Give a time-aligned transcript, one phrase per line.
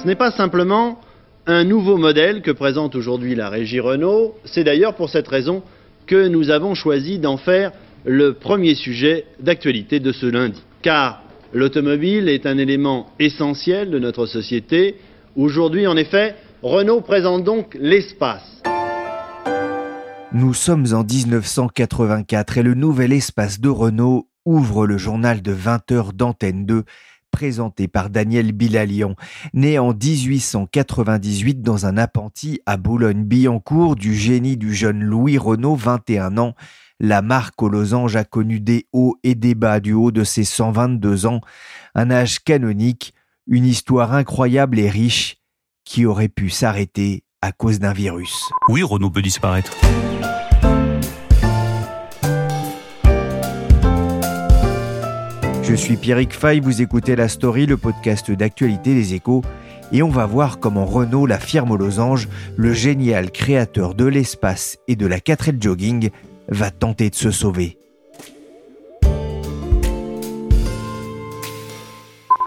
[0.00, 0.98] Ce n'est pas simplement
[1.46, 5.62] un nouveau modèle que présente aujourd'hui la régie Renault, c'est d'ailleurs pour cette raison
[6.06, 7.72] que nous avons choisi d'en faire
[8.06, 10.62] le premier sujet d'actualité de ce lundi.
[10.80, 14.94] Car l'automobile est un élément essentiel de notre société.
[15.36, 18.62] Aujourd'hui, en effet, Renault présente donc l'espace.
[20.32, 25.92] Nous sommes en 1984 et le nouvel espace de Renault ouvre le journal de 20
[25.92, 26.84] heures d'Antenne 2
[27.40, 29.14] présenté par Daniel Bilalian,
[29.54, 36.36] né en 1898 dans un appentis à Boulogne-Billancourt du génie du jeune Louis Renault, 21
[36.36, 36.54] ans,
[36.98, 40.44] la marque aux losanges a connu des hauts et des bas du haut de ses
[40.44, 41.40] 122 ans,
[41.94, 43.14] un âge canonique,
[43.46, 45.38] une histoire incroyable et riche
[45.86, 48.50] qui aurait pu s'arrêter à cause d'un virus.
[48.68, 49.74] Oui, Renault peut disparaître.
[55.70, 59.44] Je suis Pierrick Fay, vous écoutez La Story, le podcast d'actualité des échos,
[59.92, 64.78] et on va voir comment Renault, la firme aux losanges, le génial créateur de l'espace
[64.88, 66.10] et de la 4 jogging,
[66.48, 67.79] va tenter de se sauver.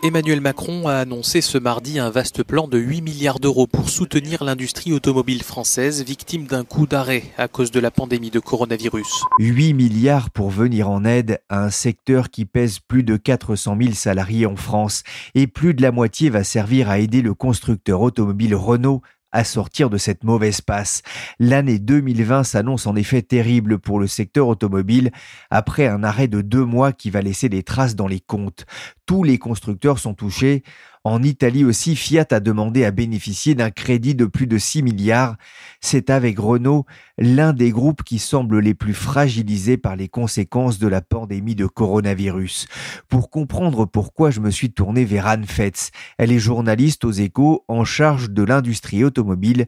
[0.06, 4.44] Emmanuel Macron a annoncé ce mardi un vaste plan de 8 milliards d'euros pour soutenir
[4.44, 9.24] l'industrie automobile française victime d'un coup d'arrêt à cause de la pandémie de coronavirus.
[9.40, 13.94] 8 milliards pour venir en aide à un secteur qui pèse plus de 400 000
[13.94, 15.04] salariés en France
[15.36, 19.02] et plus de la moitié va servir à aider le constructeur automobile Renault
[19.34, 21.02] à sortir de cette mauvaise passe.
[21.40, 25.12] L'année 2020 s'annonce en effet terrible pour le secteur automobile
[25.50, 28.66] après un arrêt de deux mois qui va laisser des traces dans les comptes.
[29.06, 30.64] Tous les constructeurs sont touchés.
[31.06, 35.36] En Italie aussi, Fiat a demandé à bénéficier d'un crédit de plus de 6 milliards.
[35.82, 36.86] C'est avec Renault
[37.18, 41.66] l'un des groupes qui semble les plus fragilisés par les conséquences de la pandémie de
[41.66, 42.68] coronavirus.
[43.10, 45.92] Pour comprendre pourquoi je me suis tourné vers Anne Fetz.
[46.18, 49.66] Elle est journaliste aux échos en charge de l'industrie automobile.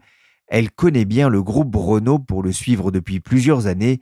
[0.48, 4.00] Elle connaît bien le groupe Renault pour le suivre depuis plusieurs années.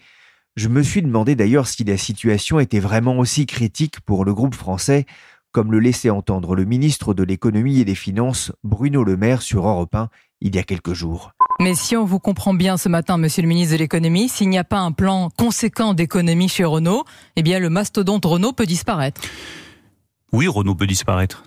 [0.56, 4.54] Je me suis demandé d'ailleurs si la situation était vraiment aussi critique pour le groupe
[4.54, 5.08] français
[5.54, 9.68] comme le laissait entendre le ministre de l'économie et des finances, Bruno Le Maire, sur
[9.68, 10.10] Europe 1,
[10.42, 11.32] il y a quelques jours.
[11.62, 14.58] Mais si on vous comprend bien ce matin, monsieur le ministre de l'économie, s'il n'y
[14.58, 17.06] a pas un plan conséquent d'économie chez Renault,
[17.36, 19.22] eh bien le mastodonte Renault peut disparaître.
[20.32, 21.44] Oui, Renault peut disparaître.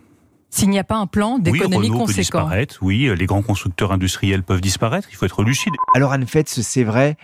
[0.51, 2.15] S'il n'y a pas un plan d'économie oui, Renault conséquent.
[2.15, 2.79] Peut disparaître.
[2.83, 5.09] Oui, les grands constructeurs industriels peuvent disparaître.
[5.11, 5.75] Il faut être lucide.
[5.97, 7.17] Alors Anne Fetz, c'est vrai,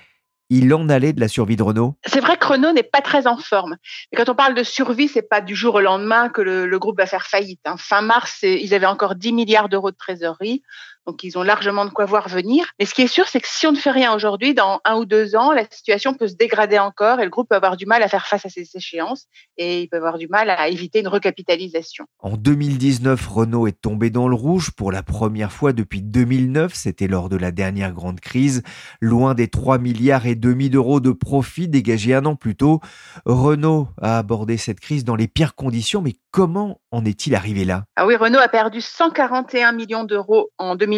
[0.52, 3.26] il en allait de la survie de Renault C'est vrai que Renault n'est pas très
[3.26, 3.76] en forme.
[4.10, 6.78] Mais quand on parle de survie, c'est pas du jour au lendemain que le, le
[6.78, 7.60] groupe va faire faillite.
[7.64, 7.76] Hein.
[7.78, 10.62] Fin mars, ils avaient encore 10 milliards d'euros de trésorerie.
[11.06, 12.70] Donc, ils ont largement de quoi voir venir.
[12.78, 14.96] Mais ce qui est sûr, c'est que si on ne fait rien aujourd'hui, dans un
[14.96, 17.86] ou deux ans, la situation peut se dégrader encore et le groupe peut avoir du
[17.86, 19.26] mal à faire face à ces échéances
[19.56, 22.04] et il peut avoir du mal à éviter une recapitalisation.
[22.20, 26.72] En 2019, Renault est tombé dans le rouge pour la première fois depuis 2009.
[26.74, 28.62] C'était lors de la dernière grande crise.
[29.00, 32.80] Loin des 3 milliards et demi d'euros de profit dégagés un an plus tôt,
[33.24, 36.00] Renault a abordé cette crise dans les pires conditions.
[36.00, 37.84] Mais comment en est-il arrivé là?
[37.96, 40.91] Ah oui, Renault a perdu 141 millions d'euros en 2019.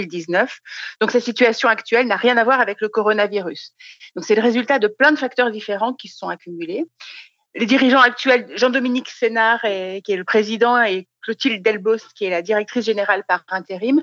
[1.01, 3.75] Donc sa situation actuelle n'a rien à voir avec le coronavirus.
[4.17, 6.85] Donc c'est le résultat de plein de facteurs différents qui se sont accumulés.
[7.57, 12.43] Les dirigeants actuels, Jean-Dominique Sénard, qui est le président, et Clotilde Delbos, qui est la
[12.43, 14.03] directrice générale par intérim,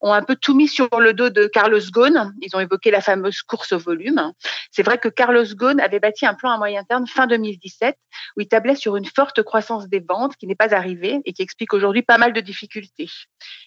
[0.00, 2.32] ont un peu tout mis sur le dos de Carlos Ghosn.
[2.40, 4.32] Ils ont évoqué la fameuse course au volume.
[4.70, 7.96] C'est vrai que Carlos Ghosn avait bâti un plan à moyen terme fin 2017
[8.36, 11.42] où il tablait sur une forte croissance des ventes qui n'est pas arrivée et qui
[11.42, 13.10] explique aujourd'hui pas mal de difficultés,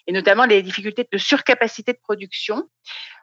[0.08, 2.70] et notamment les difficultés de surcapacité de production.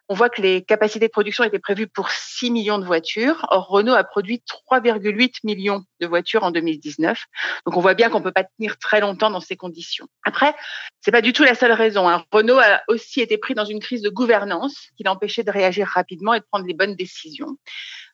[0.09, 3.47] On voit que les capacités de production étaient prévues pour 6 millions de voitures.
[3.51, 7.19] Or, Renault a produit 3,8 millions de voitures en 2019.
[7.67, 10.07] Donc, on voit bien qu'on peut pas tenir très longtemps dans ces conditions.
[10.25, 10.55] Après,
[11.01, 12.09] c'est pas du tout la seule raison.
[12.09, 12.25] Hein.
[12.31, 15.89] Renault a aussi été pris dans une crise de gouvernance qui l'a empêché de réagir
[15.89, 17.57] rapidement et de prendre les bonnes décisions.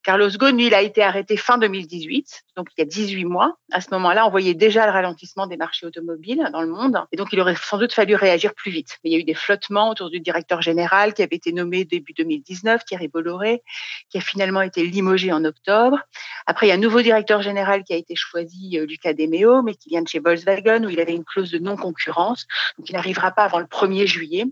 [0.09, 3.59] Carlos Ghosn, il a été arrêté fin 2018, donc il y a 18 mois.
[3.73, 7.19] À ce moment-là, on voyait déjà le ralentissement des marchés automobiles dans le monde, et
[7.19, 8.97] donc il aurait sans doute fallu réagir plus vite.
[9.05, 11.85] Mais il y a eu des flottements autour du directeur général qui avait été nommé
[11.85, 13.63] début 2019, Thierry Bolloré,
[14.09, 15.99] qui a finalement été limogé en octobre.
[16.47, 19.61] Après, il y a un nouveau directeur général qui a été choisi, euh, Lucas Demeo,
[19.61, 22.47] mais qui vient de chez Volkswagen, où il avait une clause de non-concurrence,
[22.79, 24.47] donc il n'arrivera pas avant le 1er juillet.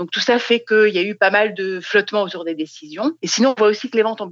[0.00, 3.12] Donc tout ça fait qu'il y a eu pas mal de flottements autour des décisions.
[3.22, 4.28] Et sinon, on voit aussi que les ventes ont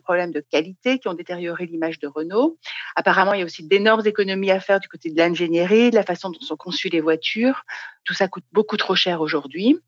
[0.00, 2.58] problèmes de qualité qui ont détérioré l'image de Renault.
[2.96, 6.02] Apparemment, il y a aussi d'énormes économies à faire du côté de l'ingénierie, de la
[6.02, 7.64] façon dont sont conçues les voitures.
[8.04, 9.78] Tout ça coûte beaucoup trop cher aujourd'hui.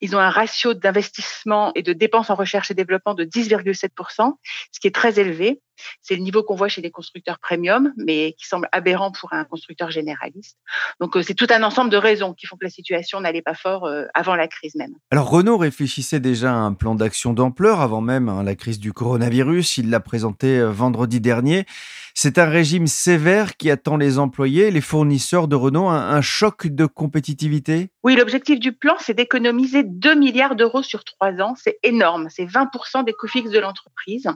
[0.00, 4.34] Ils ont un ratio d'investissement et de dépenses en recherche et développement de 10,7%,
[4.72, 5.60] ce qui est très élevé.
[6.02, 9.44] C'est le niveau qu'on voit chez les constructeurs premium, mais qui semble aberrant pour un
[9.44, 10.58] constructeur généraliste.
[11.00, 13.54] Donc euh, c'est tout un ensemble de raisons qui font que la situation n'allait pas
[13.54, 14.94] fort euh, avant la crise même.
[15.10, 18.92] Alors Renault réfléchissait déjà à un plan d'action d'ampleur avant même hein, la crise du
[18.92, 19.78] coronavirus.
[19.78, 21.66] Il l'a présenté euh, vendredi dernier.
[22.20, 26.66] C'est un régime sévère qui attend les employés, les fournisseurs de Renault, un, un choc
[26.66, 27.90] de compétitivité?
[28.02, 31.54] Oui, l'objectif du plan, c'est d'économiser 2 milliards d'euros sur trois ans.
[31.56, 32.26] C'est énorme.
[32.28, 34.28] C'est 20% des coûts fixes de l'entreprise.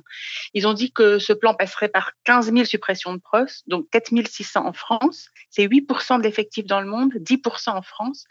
[0.55, 4.13] Ils ont dit que ce plan passerait par 15 000 suppressions de postes, donc 4
[4.29, 5.31] 600 en France.
[5.51, 8.27] C'est 8% de l'effectif dans le monde, 10% en France.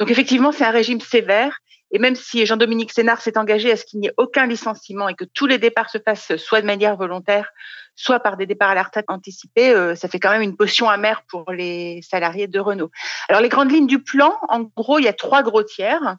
[0.00, 1.60] Donc effectivement, c'est un régime sévère.
[1.92, 5.14] Et même si Jean-Dominique Sénard s'est engagé à ce qu'il n'y ait aucun licenciement et
[5.14, 7.50] que tous les départs se fassent soit de manière volontaire,
[7.94, 10.88] soit par des départs à la retraite anticipés, euh, ça fait quand même une potion
[10.88, 12.90] amère pour les salariés de Renault.
[13.28, 16.16] Alors les grandes lignes du plan, en gros, il y a trois gros tiers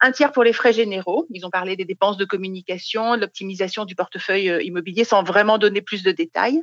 [0.00, 1.26] un tiers pour les frais généraux.
[1.30, 5.58] Ils ont parlé des dépenses de communication, de l'optimisation du portefeuille euh, immobilier sans vraiment
[5.58, 6.62] donner plus de détails.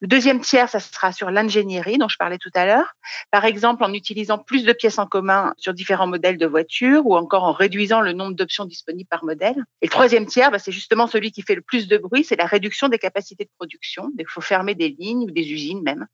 [0.00, 2.94] Le deuxième tiers, ça sera sur l'ingénierie dont je parlais tout à l'heure.
[3.30, 7.16] Par exemple, en utilisant plus de pièces en commun sur différents modèles de voitures ou
[7.16, 9.56] encore en réduisant le nombre d'options disponibles par modèle.
[9.82, 12.36] Et le troisième tiers, bah, c'est justement celui qui fait le plus de bruit, c'est
[12.36, 14.10] la réduction des capacités de production.
[14.18, 16.06] Il faut fermer des lignes ou des usines même.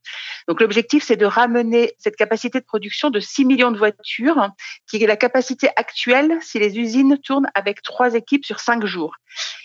[0.49, 4.49] Donc l'objectif, c'est de ramener cette capacité de production de 6 millions de voitures,
[4.89, 9.17] qui est la capacité actuelle si usines tournent avec trois équipes sur cinq jours.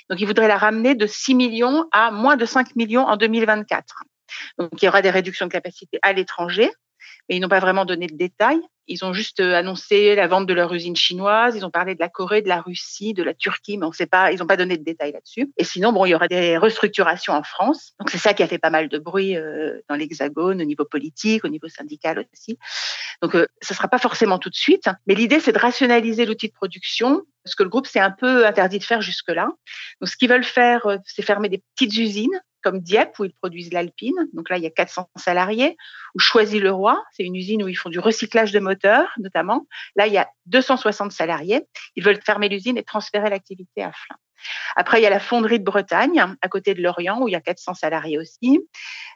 [0.09, 4.03] Donc, ils voudraient la ramener de 6 millions à moins de 5 millions en 2024.
[4.57, 6.71] Donc, il y aura des réductions de capacité à l'étranger,
[7.27, 8.61] mais ils n'ont pas vraiment donné de détails.
[8.89, 11.55] Ils ont juste euh, annoncé la vente de leur usine chinoise.
[11.55, 14.07] Ils ont parlé de la Corée, de la Russie, de la Turquie, mais on sait
[14.07, 14.31] pas.
[14.31, 15.51] Ils n'ont pas donné de détails là-dessus.
[15.57, 17.93] Et sinon, bon, il y aura des restructurations en France.
[17.99, 20.85] Donc c'est ça qui a fait pas mal de bruit euh, dans l'Hexagone, au niveau
[20.85, 22.57] politique, au niveau syndical aussi.
[23.21, 26.47] Donc euh, ce sera pas forcément tout de suite, mais l'idée c'est de rationaliser l'outil
[26.47, 29.49] de production, ce que le groupe s'est un peu interdit de faire jusque-là.
[30.01, 33.71] Donc ce qu'ils veulent faire, c'est fermer des petites usines comme Dieppe, où ils produisent
[33.71, 34.27] l'Alpine.
[34.33, 35.77] Donc là, il y a 400 salariés.
[36.15, 38.78] Ou Choisy-le-Roi, c'est une usine où ils font du recyclage de moteurs,
[39.17, 39.65] notamment.
[39.95, 41.61] Là, il y a 260 salariés.
[41.95, 44.17] Ils veulent fermer l'usine et transférer l'activité à Flins.
[44.75, 47.35] Après, il y a la fonderie de Bretagne, à côté de Lorient, où il y
[47.35, 48.59] a 400 salariés aussi,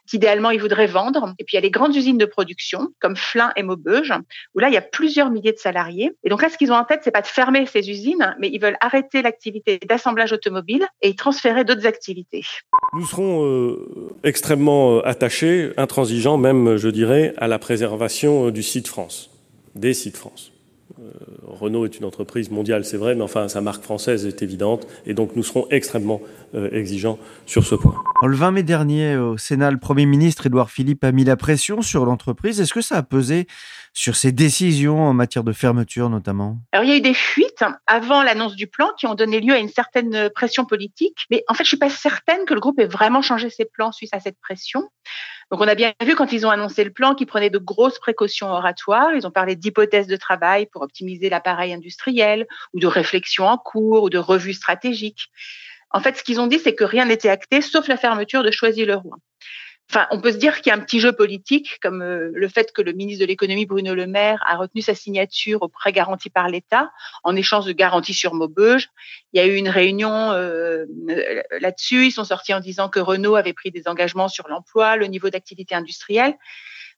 [0.07, 1.33] qu'idéalement, ils voudraient vendre.
[1.39, 4.13] Et puis, il y a les grandes usines de production, comme Flins et Maubeuge,
[4.56, 6.12] où là, il y a plusieurs milliers de salariés.
[6.24, 8.50] Et donc là, ce qu'ils ont en tête, c'est pas de fermer ces usines, mais
[8.50, 12.44] ils veulent arrêter l'activité d'assemblage automobile et y transférer d'autres activités.
[12.94, 18.63] Nous serons euh, extrêmement euh, attachés, intransigeants même, je dirais, à la préservation euh, du
[18.63, 19.30] site France,
[19.75, 20.54] des sites France.
[21.44, 25.14] Renault est une entreprise mondiale, c'est vrai, mais enfin, sa marque française est évidente, et
[25.14, 26.22] donc nous serons extrêmement
[26.56, 27.96] euh, exigeants sur ce point.
[28.22, 31.81] Le 20 mai dernier, au Sénat, le Premier ministre Édouard Philippe a mis la pression
[31.81, 32.62] sur l'entreprise.
[32.62, 33.48] Est-ce que ça a pesé
[33.94, 36.58] sur ses décisions en matière de fermeture notamment?
[36.72, 39.54] Alors il y a eu des fuites avant l'annonce du plan qui ont donné lieu
[39.54, 42.80] à une certaine pression politique, mais en fait je suis pas certaine que le groupe
[42.80, 44.90] ait vraiment changé ses plans suite à cette pression.
[45.53, 48.00] Donc on a bien vu quand ils ont annoncé le plan qu'ils prenaient de grosses
[48.00, 49.13] précautions oratoires.
[49.13, 54.01] Ils ont parlé d'hypothèses de travail pour optimiser l'appareil industriel ou de réflexion en cours
[54.01, 55.29] ou de revues stratégiques.
[55.91, 58.50] En fait, ce qu'ils ont dit, c'est que rien n'était acté sauf la fermeture de
[58.50, 59.17] Choisy-le-Roi.
[59.95, 62.47] Enfin, on peut se dire qu'il y a un petit jeu politique, comme euh, le
[62.47, 65.91] fait que le ministre de l'économie Bruno Le Maire a retenu sa signature au prêt
[65.91, 66.91] garanti par l'État
[67.23, 68.89] en échange de garanties sur Maubeuge.
[69.33, 70.85] Il y a eu une réunion euh,
[71.59, 72.07] là-dessus.
[72.07, 75.29] Ils sont sortis en disant que Renault avait pris des engagements sur l'emploi, le niveau
[75.29, 76.33] d'activité industrielle.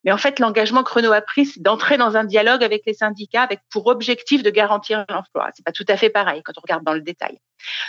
[0.06, 2.94] Mais en fait, l'engagement que Renault a pris, c'est d'entrer dans un dialogue avec les
[2.94, 5.50] syndicats avec pour objectif de garantir l'emploi.
[5.54, 7.40] C'est pas tout à fait pareil quand on regarde dans le détail.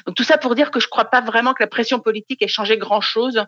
[0.05, 2.49] Donc tout ça pour dire que je crois pas vraiment que la pression politique ait
[2.49, 3.47] changé grand chose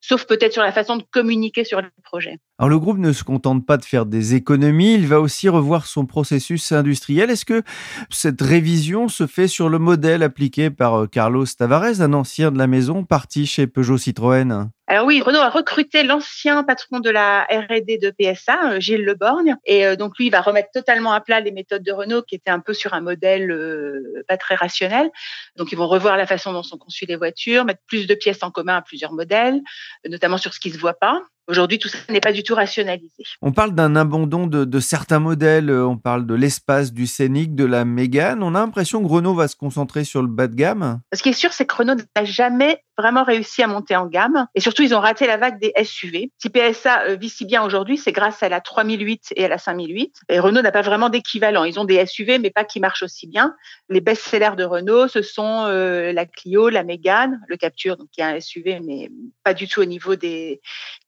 [0.00, 2.38] sauf peut-être sur la façon de communiquer sur les projets.
[2.58, 5.86] Alors le groupe ne se contente pas de faire des économies, il va aussi revoir
[5.86, 7.30] son processus industriel.
[7.30, 7.62] Est-ce que
[8.10, 12.58] cette révision se fait sur le modèle appliqué par euh, Carlos Tavares, un ancien de
[12.58, 14.70] la maison parti chez Peugeot Citroën?
[14.90, 19.54] Alors oui, Renault a recruté l'ancien patron de la R&D de PSA, euh, Gilles Leborgne,
[19.66, 22.36] et euh, donc lui il va remettre totalement à plat les méthodes de Renault qui
[22.36, 25.10] étaient un peu sur un modèle euh, pas très rationnel.
[25.56, 28.42] Donc ils vont revoir la façon dont sont conçues les voitures, mettre plus de pièces
[28.42, 29.60] en commun à plusieurs modèles,
[30.06, 31.22] notamment sur ce qui se voit pas.
[31.48, 33.24] Aujourd'hui, tout ça n'est pas du tout rationalisé.
[33.40, 35.70] On parle d'un abandon de, certains modèles.
[35.70, 38.42] On parle de l'espace, du Scénic, de la Mégane.
[38.42, 41.00] On a l'impression que Renault va se concentrer sur le bas de gamme.
[41.14, 44.46] Ce qui est sûr, c'est que Renault n'a jamais vraiment réussi à monter en gamme.
[44.54, 46.32] Et surtout, ils ont raté la vague des SUV.
[46.36, 49.56] Si PSA euh, vit si bien aujourd'hui, c'est grâce à la 3008 et à la
[49.56, 50.16] 5008.
[50.28, 51.64] Et Renault n'a pas vraiment d'équivalent.
[51.64, 53.54] Ils ont des SUV, mais pas qui marchent aussi bien.
[53.88, 58.20] Les best-sellers de Renault, ce sont euh, la Clio, la Mégane, le Capture, donc qui
[58.20, 59.10] est un SUV, mais
[59.44, 60.60] pas du tout au niveau des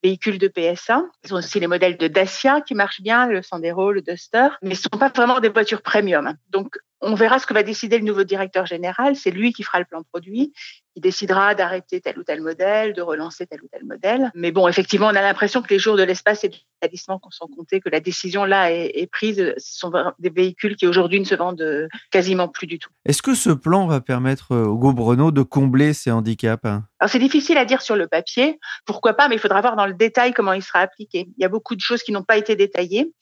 [0.02, 1.02] véhicules de PSA.
[1.24, 4.74] Ils ont aussi les modèles de Dacia qui marchent bien, le Sandero, le Duster, mais
[4.74, 6.34] ce ne sont pas vraiment des voitures premium.
[6.50, 9.16] Donc, on verra ce que va décider le nouveau directeur général.
[9.16, 10.52] C'est lui qui fera le plan produit,
[10.94, 14.30] qui décidera d'arrêter tel ou tel modèle, de relancer tel ou tel modèle.
[14.34, 16.58] Mais bon, effectivement, on a l'impression que les jours de l'espace et du
[17.06, 19.54] qu'on sont comptés, que la décision là est, prise.
[19.58, 22.90] Ce sont des véhicules qui aujourd'hui ne se vendent quasiment plus du tout.
[23.04, 27.18] Est-ce que ce plan va permettre au groupe Renault de combler ces handicaps Alors c'est
[27.18, 28.58] difficile à dire sur le papier.
[28.86, 29.28] Pourquoi pas?
[29.28, 31.28] Mais il faudra voir dans le détail comment il sera appliqué.
[31.36, 33.12] Il y a beaucoup de choses qui n'ont pas été détaillées.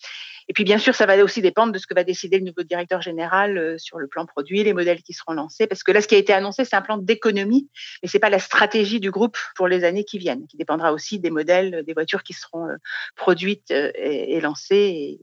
[0.49, 2.63] Et puis, bien sûr, ça va aussi dépendre de ce que va décider le nouveau
[2.63, 5.67] directeur général euh, sur le plan produit, les modèles qui seront lancés.
[5.67, 7.69] Parce que là, ce qui a été annoncé, c'est un plan d'économie,
[8.03, 11.19] mais c'est pas la stratégie du groupe pour les années qui viennent, qui dépendra aussi
[11.19, 12.77] des modèles, des voitures qui seront euh,
[13.15, 14.75] produites euh, et, lancées.
[14.77, 15.21] Et,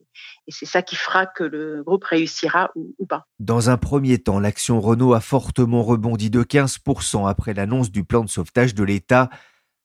[0.47, 3.25] c'est ça qui fera que le groupe réussira ou pas.
[3.39, 8.23] Dans un premier temps, l'action Renault a fortement rebondi de 15% après l'annonce du plan
[8.23, 9.29] de sauvetage de l'État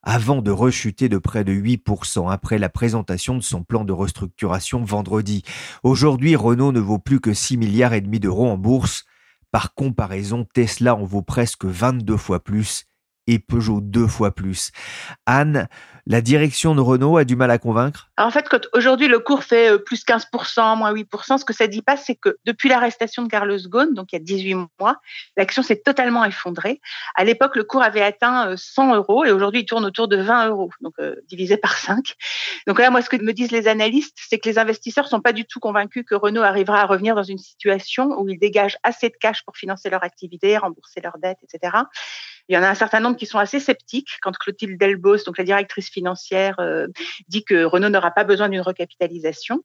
[0.02, 4.82] avant de rechuter de près de 8% après la présentation de son plan de restructuration
[4.82, 5.42] vendredi.
[5.82, 9.04] Aujourd'hui, Renault ne vaut plus que 6 milliards et demi d'euros en bourse.
[9.52, 12.86] Par comparaison, Tesla en vaut presque 22 fois plus
[13.30, 14.72] et Peugeot deux fois plus.
[15.24, 15.68] Anne,
[16.06, 18.10] la direction de Renault a du mal à convaincre?
[18.18, 21.68] En fait, quand aujourd'hui le cours fait euh, plus 15%, moins 8%, ce que ça
[21.68, 24.96] dit pas, c'est que depuis l'arrestation de Carlos Ghosn, donc il y a 18 mois,
[25.36, 26.80] l'action s'est totalement effondrée.
[27.14, 30.16] À l'époque, le cours avait atteint 100 euh, euros et aujourd'hui, il tourne autour de
[30.16, 32.14] 20 euros, donc euh, divisé par 5.
[32.66, 35.32] Donc là, moi, ce que me disent les analystes, c'est que les investisseurs sont pas
[35.32, 39.10] du tout convaincus que Renault arrivera à revenir dans une situation où ils dégagent assez
[39.10, 41.76] de cash pour financer leur activité, rembourser leurs dettes, etc.
[42.50, 45.38] Il y en a un certain nombre qui sont assez sceptiques quand Clotilde Delbos, donc
[45.38, 46.88] la directrice financière, euh,
[47.28, 49.62] dit que Renault n'aura pas besoin d'une recapitalisation.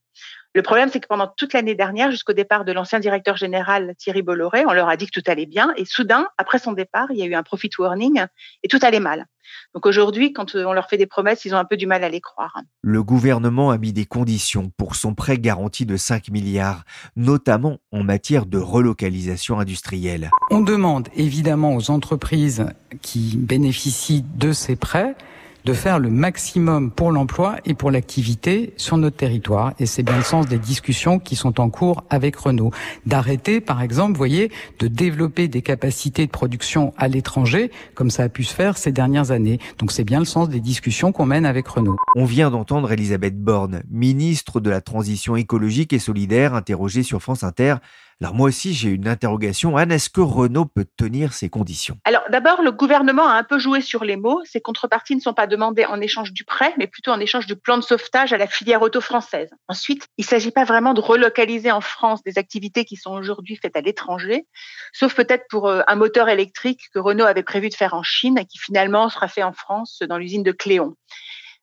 [0.55, 4.21] Le problème, c'est que pendant toute l'année dernière, jusqu'au départ de l'ancien directeur général Thierry
[4.21, 5.73] Bolloré, on leur a dit que tout allait bien.
[5.75, 8.23] Et soudain, après son départ, il y a eu un profit warning
[8.63, 9.25] et tout allait mal.
[9.73, 12.09] Donc aujourd'hui, quand on leur fait des promesses, ils ont un peu du mal à
[12.09, 12.57] les croire.
[12.81, 16.85] Le gouvernement a mis des conditions pour son prêt garanti de 5 milliards,
[17.17, 20.29] notamment en matière de relocalisation industrielle.
[20.51, 22.65] On demande évidemment aux entreprises
[23.01, 25.17] qui bénéficient de ces prêts
[25.65, 29.73] de faire le maximum pour l'emploi et pour l'activité sur notre territoire.
[29.79, 32.71] Et c'est bien le sens des discussions qui sont en cours avec Renault.
[33.07, 38.29] D'arrêter, par exemple, voyez, de développer des capacités de production à l'étranger, comme ça a
[38.29, 39.59] pu se faire ces dernières années.
[39.79, 41.97] Donc c'est bien le sens des discussions qu'on mène avec Renault.
[42.15, 47.43] On vient d'entendre Elisabeth Borne, ministre de la Transition écologique et solidaire, interrogée sur France
[47.43, 47.75] Inter
[48.21, 49.75] alors moi aussi, j'ai une interrogation.
[49.75, 51.97] Anne, est-ce que Renault peut tenir ces conditions?
[52.05, 54.41] Alors d'abord, le gouvernement a un peu joué sur les mots.
[54.45, 57.57] Ces contreparties ne sont pas demandées en échange du prêt, mais plutôt en échange du
[57.57, 59.49] plan de sauvetage à la filière auto française.
[59.67, 63.57] Ensuite, il ne s'agit pas vraiment de relocaliser en France des activités qui sont aujourd'hui
[63.57, 64.47] faites à l'étranger,
[64.93, 68.37] sauf peut-être pour euh, un moteur électrique que Renault avait prévu de faire en Chine
[68.37, 70.95] et qui finalement sera fait en France dans l'usine de Cléon.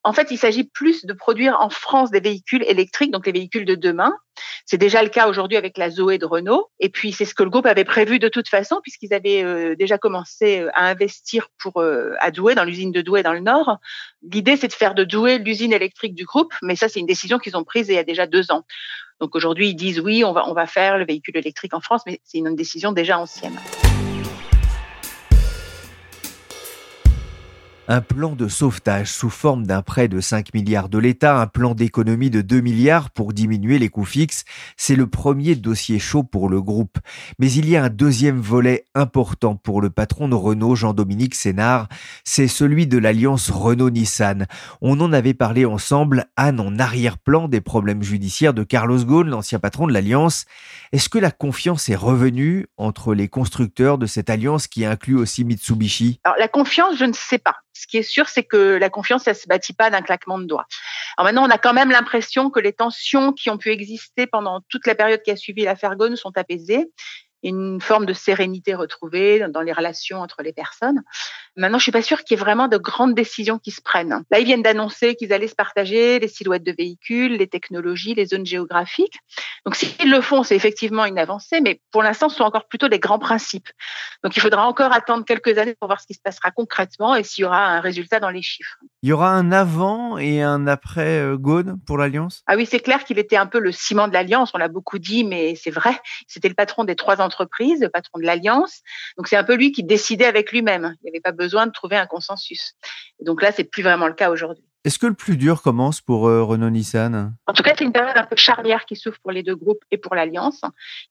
[0.04, 3.64] En fait, il s'agit plus de produire en France des véhicules électriques, donc les véhicules
[3.64, 4.12] de demain.
[4.66, 6.70] C'est déjà le cas aujourd'hui avec la Zoé de Renault.
[6.80, 9.76] Et puis, c'est ce que le groupe avait prévu de toute façon, puisqu'ils avaient euh,
[9.76, 13.40] déjà commencé euh, à investir pour euh, à Douai, dans l'usine de Douai dans le
[13.40, 13.78] Nord.
[14.22, 17.38] L'idée, c'est de faire de Douai l'usine électrique du groupe, mais ça, c'est une décision
[17.38, 18.64] qu'ils ont prise il y a déjà deux ans.
[19.20, 22.02] Donc aujourd'hui, ils disent oui, on va, on va faire le véhicule électrique en France,
[22.06, 23.56] mais c'est une décision déjà ancienne.
[27.92, 31.74] Un plan de sauvetage sous forme d'un prêt de 5 milliards de l'État, un plan
[31.74, 34.46] d'économie de 2 milliards pour diminuer les coûts fixes,
[34.78, 36.96] c'est le premier dossier chaud pour le groupe.
[37.38, 41.86] Mais il y a un deuxième volet important pour le patron de Renault, Jean-Dominique Sénard,
[42.24, 44.46] c'est celui de l'alliance Renault-Nissan.
[44.80, 49.58] On en avait parlé ensemble, Anne, en arrière-plan des problèmes judiciaires de Carlos Ghosn, l'ancien
[49.58, 50.46] patron de l'alliance.
[50.92, 55.44] Est-ce que la confiance est revenue entre les constructeurs de cette alliance qui inclut aussi
[55.44, 56.20] Mitsubishi?
[56.24, 57.56] Alors la confiance, je ne sais pas.
[57.82, 60.44] Ce qui est sûr, c'est que la confiance, elle se bâtit pas d'un claquement de
[60.44, 60.66] doigts.
[61.16, 64.60] Alors maintenant, on a quand même l'impression que les tensions qui ont pu exister pendant
[64.68, 66.92] toute la période qui a suivi l'affaire Ghosn sont apaisées
[67.42, 71.02] une forme de sérénité retrouvée dans les relations entre les personnes.
[71.56, 74.24] Maintenant, je suis pas sûre qu'il y ait vraiment de grandes décisions qui se prennent.
[74.30, 78.26] Là, ils viennent d'annoncer qu'ils allaient se partager les silhouettes de véhicules, les technologies, les
[78.26, 79.18] zones géographiques.
[79.66, 82.88] Donc, s'ils le font, c'est effectivement une avancée, mais pour l'instant, ce sont encore plutôt
[82.88, 83.68] des grands principes.
[84.24, 87.24] Donc, il faudra encore attendre quelques années pour voir ce qui se passera concrètement et
[87.24, 88.78] s'il y aura un résultat dans les chiffres.
[89.02, 92.42] Il y aura un avant et un après euh, Gaune pour l'Alliance?
[92.46, 94.52] Ah oui, c'est clair qu'il était un peu le ciment de l'Alliance.
[94.54, 95.98] On l'a beaucoup dit, mais c'est vrai.
[96.26, 98.80] C'était le patron des trois entreprises, le patron de l'Alliance.
[99.16, 100.96] Donc, c'est un peu lui qui décidait avec lui-même.
[101.00, 102.74] Il n'y avait pas besoin de trouver un consensus.
[103.20, 104.64] Donc là, c'est plus vraiment le cas aujourd'hui.
[104.84, 108.16] Est-ce que le plus dur commence pour euh, Renault-Nissan En tout cas, c'est une période
[108.16, 110.62] un peu charnière qui s'ouvre pour les deux groupes et pour l'Alliance.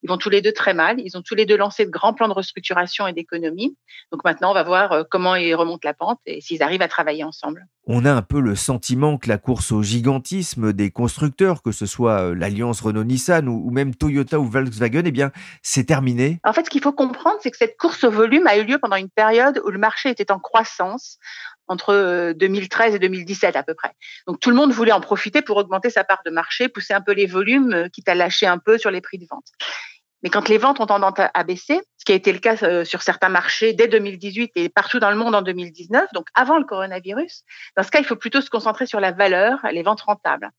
[0.03, 0.99] Ils vont tous les deux très mal.
[0.99, 3.77] Ils ont tous les deux lancé de grands plans de restructuration et d'économie.
[4.11, 6.89] Donc maintenant, on va voir euh, comment ils remontent la pente et s'ils arrivent à
[6.89, 7.65] travailler ensemble.
[7.87, 11.85] On a un peu le sentiment que la course au gigantisme des constructeurs, que ce
[11.85, 16.41] soit euh, l'Alliance Renault-Nissan ou même Toyota ou Volkswagen, eh bien, c'est terminé.
[16.43, 18.79] En fait, ce qu'il faut comprendre, c'est que cette course au volume a eu lieu
[18.79, 21.17] pendant une période où le marché était en croissance
[21.71, 23.91] entre 2013 euh, et 2017 à peu près.
[24.27, 27.01] Donc tout le monde voulait en profiter pour augmenter sa part de marché, pousser un
[27.01, 29.47] peu les volumes, euh, quitte à lâcher un peu sur les prix de vente.
[30.23, 32.85] Mais quand les ventes ont tendance à baisser, ce qui a été le cas euh,
[32.85, 36.65] sur certains marchés dès 2018 et partout dans le monde en 2019, donc avant le
[36.65, 37.43] coronavirus,
[37.75, 40.51] dans ce cas, il faut plutôt se concentrer sur la valeur, les ventes rentables.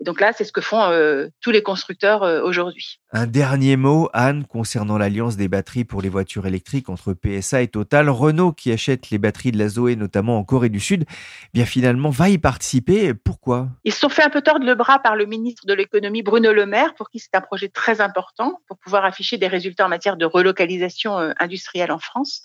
[0.00, 3.00] Et donc là, c'est ce que font euh, tous les constructeurs euh, aujourd'hui.
[3.12, 7.68] Un dernier mot, Anne, concernant l'alliance des batteries pour les voitures électriques entre PSA et
[7.68, 8.08] Total.
[8.08, 11.66] Renault, qui achète les batteries de la Zoé, notamment en Corée du Sud, eh bien
[11.66, 13.12] finalement va y participer.
[13.14, 13.68] Pourquoi?
[13.84, 16.52] Ils se sont fait un peu tordre le bras par le ministre de l'économie Bruno
[16.52, 19.88] Le Maire, pour qui c'est un projet très important pour pouvoir afficher des résultats en
[19.88, 22.42] matière de relocalisation euh, industrielle en France.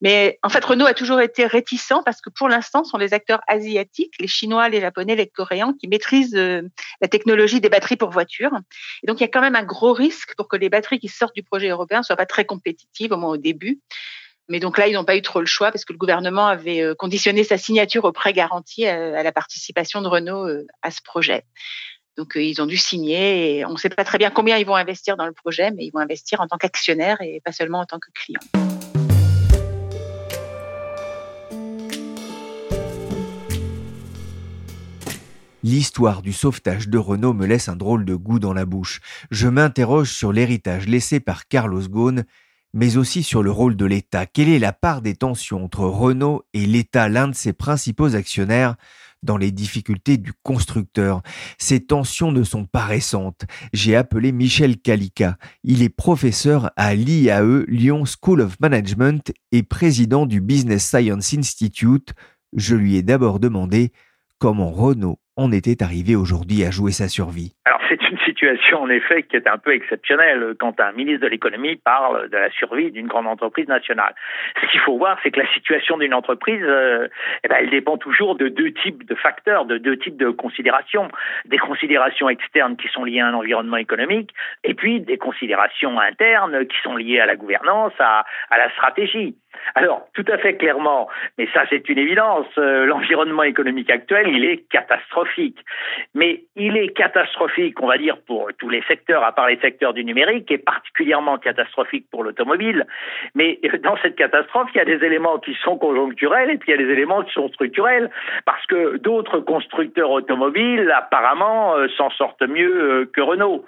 [0.00, 3.12] Mais en fait, Renault a toujours été réticent parce que pour l'instant, ce sont les
[3.12, 6.34] acteurs asiatiques, les Chinois, les Japonais, les Coréens, qui maîtrisent
[7.00, 8.52] la technologie des batteries pour voitures.
[9.02, 11.08] Et donc, il y a quand même un gros risque pour que les batteries qui
[11.08, 13.80] sortent du projet européen soient pas très compétitives, au moins au début.
[14.48, 16.80] Mais donc là, ils n'ont pas eu trop le choix parce que le gouvernement avait
[16.80, 21.02] euh, conditionné sa signature au prêt garanti à la participation de Renault euh, à ce
[21.02, 21.44] projet.
[22.16, 24.66] Donc euh, ils ont dû signer et on ne sait pas très bien combien ils
[24.66, 27.80] vont investir dans le projet, mais ils vont investir en tant qu'actionnaire et pas seulement
[27.80, 28.40] en tant que client.
[35.64, 39.00] L'histoire du sauvetage de Renault me laisse un drôle de goût dans la bouche.
[39.32, 42.24] Je m'interroge sur l'héritage laissé par Carlos Ghosn,
[42.74, 44.24] mais aussi sur le rôle de l'État.
[44.24, 48.76] Quelle est la part des tensions entre Renault et l'État, l'un de ses principaux actionnaires,
[49.24, 51.22] dans les difficultés du constructeur?
[51.58, 53.44] Ces tensions ne sont pas récentes.
[53.72, 55.38] J'ai appelé Michel Calica.
[55.64, 62.14] Il est professeur à l'IAE Lyon School of Management et président du Business Science Institute.
[62.52, 63.90] Je lui ai d'abord demandé
[64.38, 68.90] comment Renault en était arrivé aujourd'hui à jouer sa survie Alors c'est une situation en
[68.90, 72.90] effet qui est un peu exceptionnelle quand un ministre de l'économie parle de la survie
[72.90, 74.14] d'une grande entreprise nationale.
[74.60, 77.06] Ce qu'il faut voir, c'est que la situation d'une entreprise, euh,
[77.44, 81.08] eh ben, elle dépend toujours de deux types de facteurs, de deux types de considérations.
[81.44, 84.32] Des considérations externes qui sont liées à un environnement économique,
[84.64, 89.36] et puis des considérations internes qui sont liées à la gouvernance, à, la stratégie.
[89.74, 94.44] Alors, tout à fait clairement, mais ça c'est une évidence, euh, l'environnement économique actuel, il
[94.44, 95.27] est catastrophique.
[96.14, 99.94] Mais il est catastrophique, on va dire, pour tous les secteurs, à part les secteurs
[99.94, 102.86] du numérique, et particulièrement catastrophique pour l'automobile.
[103.34, 106.72] Mais euh, dans cette catastrophe, il y a des éléments qui sont conjoncturels et puis
[106.72, 108.10] il y a des éléments qui sont structurels,
[108.44, 113.64] parce que d'autres constructeurs automobiles, apparemment, euh, s'en sortent mieux que Renault.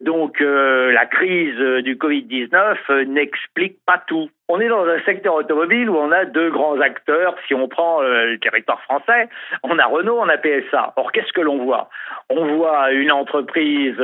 [0.00, 4.30] Donc euh, la crise du Covid-19 euh, n'explique pas tout.
[4.48, 7.36] On est dans un secteur automobile où on a deux grands acteurs.
[7.46, 9.28] Si on prend euh, le territoire français,
[9.62, 10.94] on a Renault, on a PSA.
[10.96, 11.90] Or, qu'est-ce que l'on voit?
[12.30, 13.96] On voit une entreprise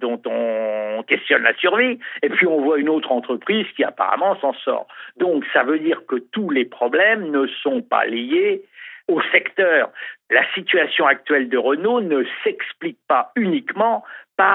[0.00, 4.52] dont on questionne la survie, et puis on voit une autre entreprise qui apparemment s'en
[4.52, 4.86] sort.
[5.16, 8.62] Donc, ça veut dire que tous les problèmes ne sont pas liés
[9.08, 9.90] au secteur.
[10.30, 14.04] La situation actuelle de Renault ne s'explique pas uniquement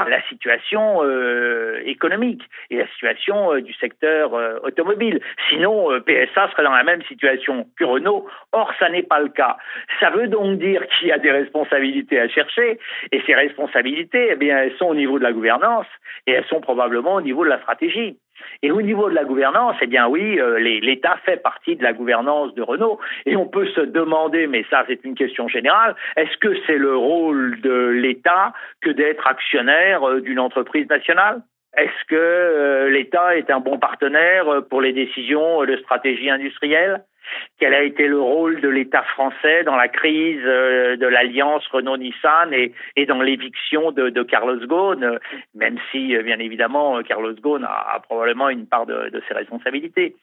[0.09, 5.19] la situation euh, économique et la situation euh, du secteur euh, automobile.
[5.49, 8.27] Sinon, PSA serait dans la même situation que Renault.
[8.51, 9.57] Or, ça n'est pas le cas.
[9.99, 12.79] Ça veut donc dire qu'il y a des responsabilités à chercher,
[13.11, 15.87] et ces responsabilités, eh bien, elles sont au niveau de la gouvernance
[16.25, 18.17] et elles sont probablement au niveau de la stratégie.
[18.61, 22.53] Et au niveau de la gouvernance, eh bien oui, l'État fait partie de la gouvernance
[22.53, 22.99] de Renault.
[23.25, 26.95] Et on peut se demander, mais ça c'est une question générale, est-ce que c'est le
[26.95, 31.41] rôle de l'État que d'être actionnaire euh, d'une entreprise nationale?
[31.75, 37.03] Est-ce que euh, l'État est un bon partenaire pour les décisions de stratégie industrielle?
[37.59, 42.53] Quel a été le rôle de l'État français dans la crise euh, de l'alliance Renault-Nissan
[42.53, 45.19] et, dans l'éviction de, Carlos Ghosn,
[45.55, 50.15] même si, euh, bien évidemment, Carlos Ghosn a, probablement une part de, ses responsabilités.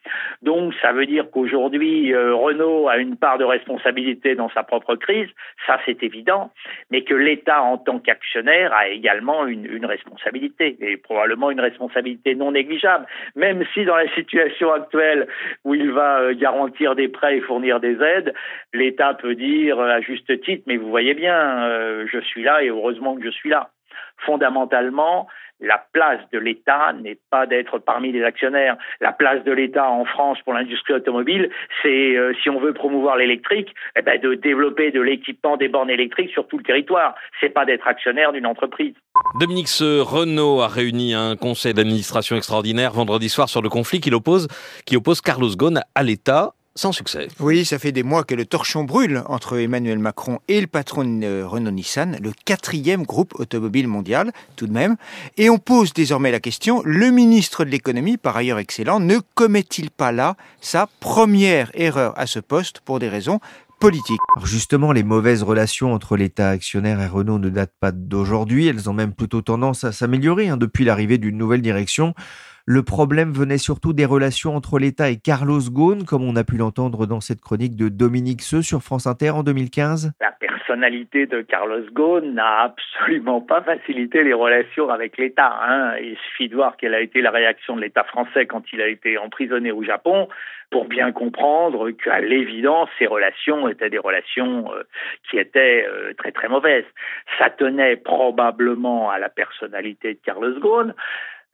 [0.42, 4.94] Donc, ça veut dire qu'aujourd'hui, euh, Renault a une part de responsabilité dans sa propre
[4.94, 5.28] crise,
[5.66, 6.52] ça c'est évident,
[6.90, 12.34] mais que l'État, en tant qu'actionnaire, a également une, une responsabilité, et probablement une responsabilité
[12.34, 15.26] non négligeable, même si dans la situation actuelle
[15.64, 18.34] où il va garantir des prêts et fournir des aides,
[18.72, 22.68] l'État peut dire à juste titre, mais vous voyez bien, euh, je suis là et
[22.68, 23.70] heureusement que je suis là.
[24.18, 25.26] Fondamentalement,
[25.60, 28.76] la place de l'État n'est pas d'être parmi les actionnaires.
[29.00, 31.50] La place de l'État en France pour l'industrie automobile,
[31.82, 35.90] c'est, euh, si on veut promouvoir l'électrique, eh ben, de développer de l'équipement des bornes
[35.90, 37.14] électriques sur tout le territoire.
[37.40, 38.94] C'est pas d'être actionnaire d'une entreprise.
[39.40, 45.20] Dominique Renault a réuni un conseil d'administration extraordinaire vendredi soir sur le conflit qui oppose
[45.20, 47.28] Carlos Ghosn à l'État sans succès.
[47.38, 51.04] Oui, ça fait des mois que le torchon brûle entre Emmanuel Macron et le patron
[51.04, 54.96] de Renault-Nissan, le quatrième groupe automobile mondial, tout de même.
[55.36, 59.90] Et on pose désormais la question, le ministre de l'économie, par ailleurs excellent, ne commet-il
[59.90, 63.38] pas là sa première erreur à ce poste pour des raisons
[63.78, 64.20] politiques?
[64.36, 68.90] Alors Justement, les mauvaises relations entre l'État actionnaire et Renault ne datent pas d'aujourd'hui, elles
[68.90, 72.14] ont même plutôt tendance à s'améliorer hein, depuis l'arrivée d'une nouvelle direction.
[72.66, 76.56] Le problème venait surtout des relations entre l'État et Carlos Ghosn, comme on a pu
[76.56, 80.12] l'entendre dans cette chronique de Dominique Seux sur France Inter en 2015.
[80.18, 85.54] La personnalité de Carlos Ghosn n'a absolument pas facilité les relations avec l'État.
[85.60, 85.96] Hein.
[85.98, 88.88] Il suffit de voir quelle a été la réaction de l'État français quand il a
[88.88, 90.28] été emprisonné au Japon
[90.70, 94.82] pour bien comprendre qu'à l'évidence, ces relations étaient des relations euh,
[95.30, 96.86] qui étaient euh, très très mauvaises.
[97.38, 100.94] Ça tenait probablement à la personnalité de Carlos Ghosn,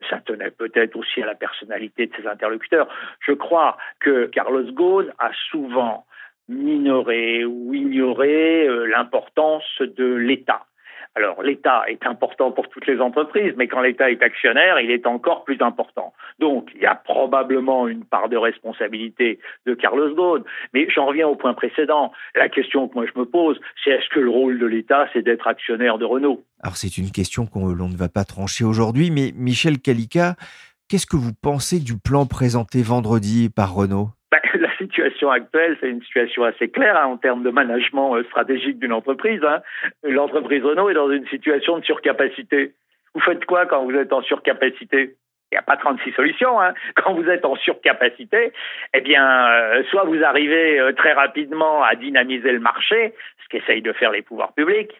[0.09, 2.87] ça tenait peut-être aussi à la personnalité de ses interlocuteurs.
[3.25, 6.05] Je crois que Carlos Ghosn a souvent
[6.47, 10.65] minoré ou ignoré euh, l'importance de l'État.
[11.15, 15.05] Alors l'État est important pour toutes les entreprises, mais quand l'État est actionnaire, il est
[15.05, 16.13] encore plus important.
[16.39, 20.43] Donc il y a probablement une part de responsabilité de Carlos Ghosn.
[20.73, 22.13] Mais j'en reviens au point précédent.
[22.35, 25.21] La question que moi je me pose, c'est est-ce que le rôle de l'État, c'est
[25.21, 26.43] d'être actionnaire de Renault?
[26.63, 30.35] Alors c'est une question qu'on l'on ne va pas trancher aujourd'hui, mais Michel Calica,
[30.87, 34.09] qu'est-ce que vous pensez du plan présenté vendredi par Renault?
[34.31, 38.23] Ben, la situation actuelle, c'est une situation assez claire hein, en termes de management euh,
[38.25, 39.41] stratégique d'une entreprise.
[39.43, 39.61] Hein.
[40.03, 42.73] L'entreprise Renault est dans une situation de surcapacité.
[43.13, 45.15] Vous faites quoi quand vous êtes en surcapacité?
[45.51, 46.61] Il n'y a pas 36 solutions.
[46.61, 46.73] Hein.
[46.95, 48.53] Quand vous êtes en surcapacité,
[48.93, 53.81] eh bien, euh, soit vous arrivez euh, très rapidement à dynamiser le marché, ce qu'essayent
[53.81, 54.93] de faire les pouvoirs publics,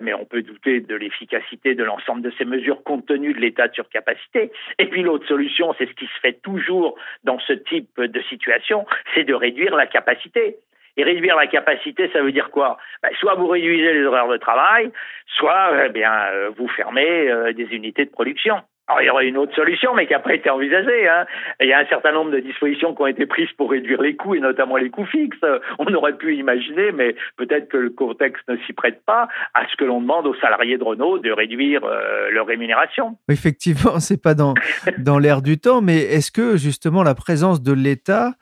[0.00, 3.68] mais on peut douter de l'efficacité de l'ensemble de ces mesures compte tenu de l'état
[3.68, 4.50] de surcapacité.
[4.78, 8.84] Et puis l'autre solution, c'est ce qui se fait toujours dans ce type de situation,
[9.14, 10.56] c'est de réduire la capacité.
[10.98, 12.76] Et réduire la capacité, ça veut dire quoi?
[13.02, 14.92] Ben, Soit vous réduisez les horaires de travail,
[15.26, 18.60] soit eh bien euh, vous fermez des unités de production.
[18.88, 21.08] Alors, il y aurait une autre solution, mais qui n'a pas été envisagée.
[21.08, 21.24] Hein.
[21.60, 24.16] Il y a un certain nombre de dispositions qui ont été prises pour réduire les
[24.16, 25.38] coûts, et notamment les coûts fixes.
[25.78, 29.76] On aurait pu imaginer, mais peut-être que le contexte ne s'y prête pas, à ce
[29.76, 33.16] que l'on demande aux salariés de Renault de réduire euh, leur rémunération.
[33.28, 34.54] Effectivement, c'est pas dans,
[34.98, 38.32] dans l'air du temps, mais est-ce que justement la présence de l'État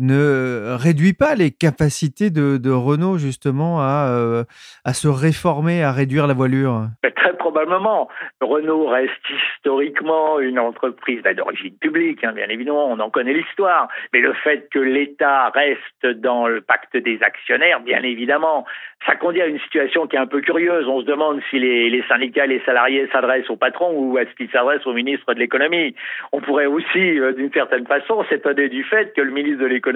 [0.00, 4.44] ne réduit pas les capacités de, de Renault justement à, euh,
[4.84, 6.88] à se réformer, à réduire la voilure?
[7.16, 8.08] Très probablement.
[8.40, 9.12] Renault reste
[9.56, 14.32] historiquement une entreprise bah, d'origine publique, hein, bien évidemment, on en connaît l'histoire, mais le
[14.32, 18.64] fait que l'État reste dans le pacte des actionnaires, bien évidemment,
[19.06, 20.86] ça conduit à une situation qui est un peu curieuse.
[20.86, 24.50] On se demande si les, les syndicats, les salariés s'adressent au patron ou est-ce qu'ils
[24.50, 25.94] s'adressent au ministre de l'économie.
[26.32, 29.89] On pourrait aussi, euh, d'une certaine façon, s'étonner du fait que le ministre de l'économie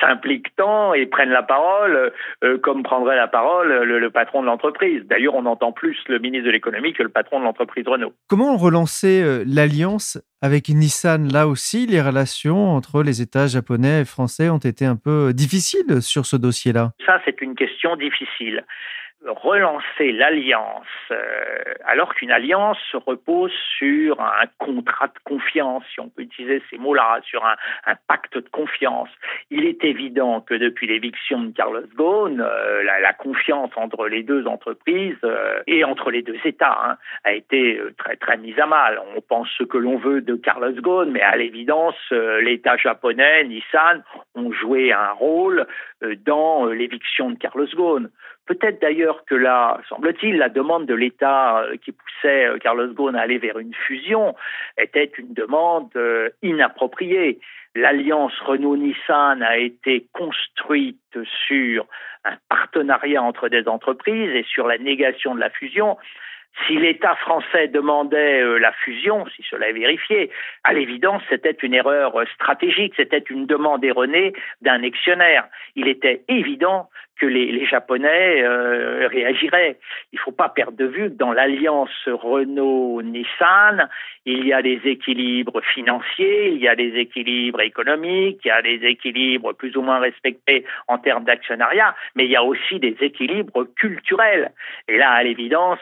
[0.00, 4.46] s'implique tant et prenne la parole euh, comme prendrait la parole le, le patron de
[4.46, 5.02] l'entreprise.
[5.08, 8.12] D'ailleurs, on entend plus le ministre de l'économie que le patron de l'entreprise Renault.
[8.28, 11.32] Comment relancer euh, l'alliance avec Nissan?
[11.32, 16.02] Là aussi, les relations entre les États japonais et français ont été un peu difficiles
[16.02, 16.92] sur ce dossier-là.
[17.06, 18.64] Ça, c'est une question difficile
[19.26, 26.22] relancer l'alliance euh, alors qu'une alliance repose sur un contrat de confiance, si on peut
[26.22, 27.56] utiliser ces mots-là, sur un,
[28.06, 29.08] pacte de confiance.
[29.50, 34.46] Il est évident que depuis l'éviction de Carlos Ghosn, euh, la, confiance entre les deux
[34.46, 39.00] entreprises euh, et entre les deux États hein, a été très très mise à mal.
[39.16, 44.02] On pense ce que l'on veut de Carlos Ghosn, mais à l'évidence, l'État japonais, Nissan,
[44.34, 45.66] ont joué un rôle
[46.26, 48.10] dans l'éviction de Carlos Ghosn.
[48.46, 53.16] Peut-être d'ailleurs que là, semble-t-il, la demande de l'État euh, qui poussait euh, Carlos Ghosn
[53.16, 54.34] à aller vers une fusion
[54.76, 57.40] était une demande euh, inappropriée.
[57.74, 61.86] L'alliance Renault-Nissan a été construite sur
[62.24, 65.96] un partenariat entre des entreprises et sur la négation de la fusion.
[66.66, 70.30] Si l'État français demandait euh, la fusion, si cela est vérifié,
[70.62, 75.48] à l'évidence, c'était une erreur euh, stratégique, c'était une demande erronée d'un actionnaire.
[75.74, 76.88] Il était évident
[77.18, 79.78] que les, Japonais euh, réagiraient.
[80.12, 83.88] Il ne faut pas perdre de vue que dans l'alliance Renault-Nissan,
[84.26, 88.62] il y a des équilibres financiers, il y a des équilibres économiques, il y a
[88.62, 92.96] des équilibres plus ou moins respectés en termes d'actionnariat, mais il y a aussi des
[93.00, 94.50] équilibres culturels.
[94.88, 95.80] Et là, à l'évidence,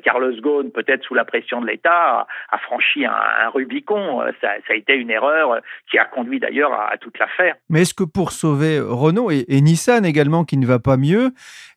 [0.00, 4.22] Carlos Ghosn, peut-être sous la pression de l'État, a franchi un, Rubicon.
[4.40, 7.56] Ça, a été une erreur qui a conduit d'ailleurs à, toute l'affaire.
[7.68, 11.30] Mais est-ce que pour sauver Renault et, et Nissan également, qui ne va pas mieux,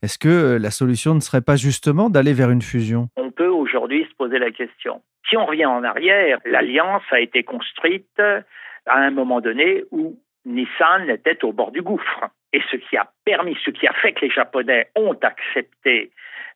[0.03, 3.07] est-ce que euh, la solution ne serait pas justement d'aller vers une fusion?
[3.15, 5.01] On peut aujourd'hui se poser la question.
[5.29, 11.09] Si on revient en arrière, l'alliance a été construite à un moment donné où Nissan
[11.09, 12.29] était au bord du gouffre.
[12.53, 16.11] Et ce qui a permis, ce qui a fait que les Japonais ont accepté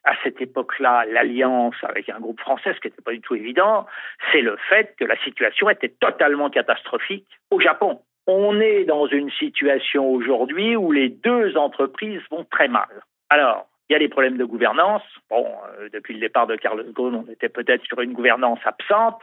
[0.05, 3.85] à cette époque-là l'alliance avec un groupe français, ce qui n'était pas du tout évident,
[4.31, 9.29] c'est le fait que la situation était totalement catastrophique au Japon on est dans une
[9.31, 12.87] situation aujourd'hui où les deux entreprises vont très mal.
[13.29, 15.03] Alors, il y a des problèmes de gouvernance.
[15.29, 15.47] Bon,
[15.79, 19.21] euh, depuis le départ de Carlos Ghosn, on était peut-être sur une gouvernance absente.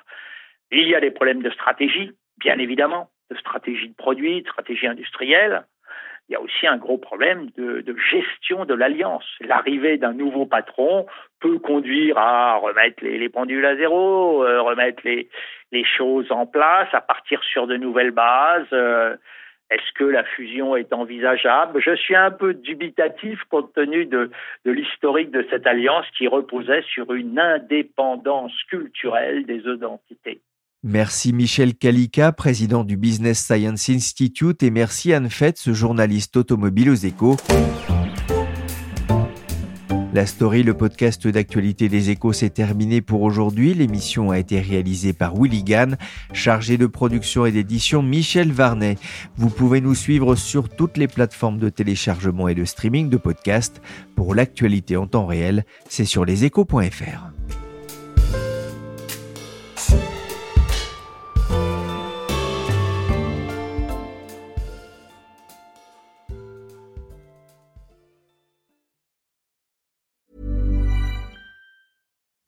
[0.70, 4.86] Il y a des problèmes de stratégie, bien évidemment, de stratégie de produits, de stratégie
[4.86, 5.64] industrielle
[6.32, 9.24] il y a aussi un gros problème de, gestion de l'alliance.
[9.40, 11.04] L'arrivée d'un nouveau patron
[11.40, 15.28] peut conduire à remettre les, pendules à zéro, euh, remettre les,
[15.84, 18.66] choses en place, à partir sur de nouvelles bases.
[18.72, 19.14] Euh,
[19.68, 21.82] est-ce que la fusion est envisageable?
[21.82, 24.30] Je suis un peu dubitatif compte tenu de
[24.64, 30.40] l'historique de cette alliance qui reposait sur une indépendance culturelle des deux entités.
[30.84, 36.94] Merci Michel Kalika, président du Business Science Institute, et merci Anne ce journaliste automobile aux
[36.94, 37.36] échos.
[40.12, 43.74] La story, le podcast d'actualité des échos, s'est terminé pour aujourd'hui.
[43.74, 45.96] L'émission a été réalisée par Willy Gann,
[46.32, 48.98] chargé de production et d'édition Michel Varnet.
[49.36, 53.80] Vous pouvez nous suivre sur toutes les plateformes de téléchargement et de streaming de podcasts.
[54.16, 57.30] Pour l'actualité en temps réel, c'est sur leséchos.fr.